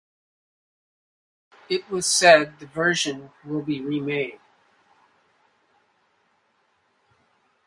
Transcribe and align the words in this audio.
It 1.69 1.87
was 1.91 2.07
said 2.07 2.57
the 2.57 2.65
version 2.65 3.29
will 3.45 3.61
be 3.61 3.81
remade. 3.81 4.39